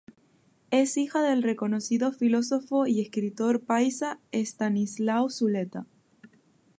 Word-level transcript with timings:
Es 0.71 0.97
hija 0.97 1.21
del 1.21 1.43
reconocido 1.43 2.11
filósofo 2.11 2.87
y 2.87 3.01
escritor 3.01 3.59
paisa 3.61 4.19
Estanislao 4.31 5.29
Zuleta. 5.29 5.85